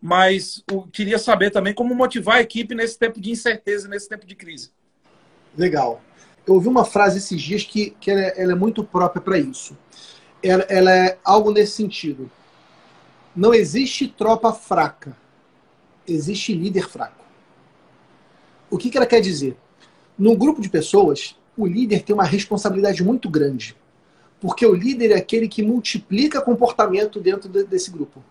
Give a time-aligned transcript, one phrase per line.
[0.00, 4.26] mas eu queria saber também como motivar a equipe nesse tempo de incerteza, nesse tempo
[4.26, 4.70] de crise.
[5.56, 6.00] Legal.
[6.46, 9.38] Eu ouvi uma frase esses dias que, que ela, é, ela é muito própria para
[9.38, 9.76] isso.
[10.42, 12.30] Ela, ela é algo nesse sentido.
[13.36, 15.16] Não existe tropa fraca,
[16.08, 17.24] existe líder fraco.
[18.70, 19.56] O que, que ela quer dizer?
[20.18, 23.76] Num grupo de pessoas, o líder tem uma responsabilidade muito grande.
[24.40, 28.24] Porque o líder é aquele que multiplica comportamento dentro de, desse grupo.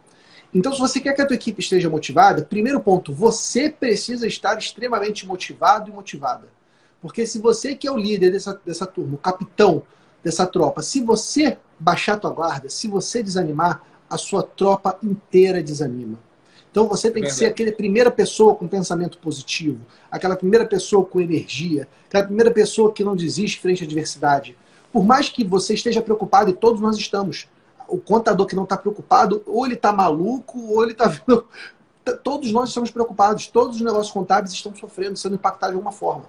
[0.53, 4.57] Então, se você quer que a tua equipe esteja motivada, primeiro ponto, você precisa estar
[4.57, 6.47] extremamente motivado e motivada.
[7.01, 9.83] Porque se você que é o líder dessa, dessa turma, o capitão
[10.23, 15.61] dessa tropa, se você baixar a tua guarda, se você desanimar, a sua tropa inteira
[15.61, 16.17] desanima.
[16.71, 19.79] Então você tem que ser aquela primeira pessoa com pensamento positivo,
[20.11, 24.57] aquela primeira pessoa com energia, aquela primeira pessoa que não desiste frente à adversidade.
[24.91, 27.47] Por mais que você esteja preocupado, e todos nós estamos,
[27.89, 31.09] o contador que não está preocupado, ou ele está maluco, ou ele está.
[32.23, 36.25] Todos nós estamos preocupados, todos os negócios contábeis estão sofrendo, sendo impactados de alguma forma.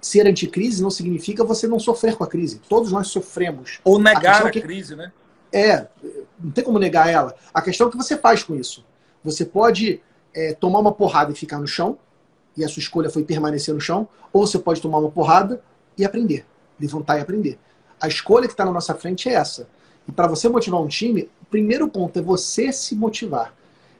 [0.00, 2.62] Ser anticrise não significa você não sofrer com a crise.
[2.66, 3.80] Todos nós sofremos.
[3.84, 4.62] Ou negar a, a que...
[4.62, 5.12] crise, né?
[5.52, 5.86] É,
[6.42, 7.34] não tem como negar ela.
[7.52, 8.84] A questão é o que você faz com isso.
[9.22, 10.00] Você pode
[10.32, 11.98] é, tomar uma porrada e ficar no chão,
[12.56, 15.62] e a sua escolha foi permanecer no chão, ou você pode tomar uma porrada
[15.96, 16.46] e aprender,
[16.80, 17.58] levantar e aprender.
[18.00, 19.68] A escolha que está na nossa frente é essa.
[20.08, 23.54] E para você motivar um time, o primeiro ponto é você se motivar.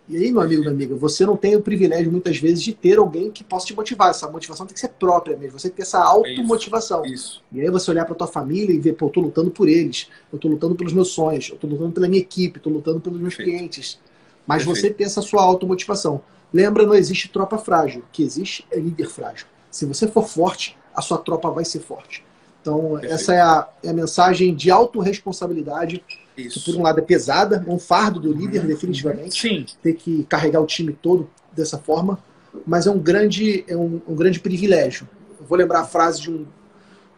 [0.06, 2.98] E aí, meu amigo, minha amiga, você não tem o privilégio muitas vezes de ter
[2.98, 4.10] alguém que possa te motivar.
[4.10, 5.58] Essa motivação tem que ser própria mesmo.
[5.58, 7.06] Você tem que ter essa automotivação.
[7.06, 7.42] Isso, isso.
[7.50, 10.08] E aí você olhar para tua família e ver, pô, eu tô lutando por eles,
[10.30, 13.00] eu tô lutando pelos meus sonhos, eu tô lutando pela minha equipe, eu tô lutando
[13.00, 13.56] pelos meus Perfeito.
[13.58, 13.98] clientes.
[14.46, 14.88] Mas Perfeito.
[14.88, 16.20] você tem essa sua automotivação.
[16.52, 18.02] Lembra, não existe tropa frágil.
[18.02, 19.46] O que existe é líder frágil.
[19.70, 22.22] Se você for forte, a sua tropa vai ser forte.
[22.64, 23.14] Então, Perfeito.
[23.14, 26.02] essa é a, é a, mensagem de autorresponsabilidade,
[26.34, 26.60] Isso.
[26.60, 28.66] que por um lado é pesada, é um fardo do líder, uhum.
[28.68, 29.38] definitivamente.
[29.38, 29.66] Sim.
[29.82, 32.18] Ter que carregar o time todo dessa forma,
[32.66, 35.06] mas é um grande, é um, um grande privilégio.
[35.38, 36.46] Eu vou lembrar a frase de um,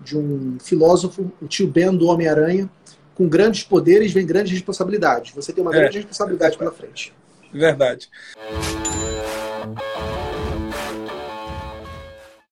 [0.00, 2.68] de um filósofo, o tio Ben do Homem-Aranha,
[3.14, 5.33] com grandes poderes vem grandes responsabilidades.
[5.33, 5.78] Você tem uma é.
[5.78, 7.14] grande responsabilidade pela frente.
[7.52, 8.11] Verdade.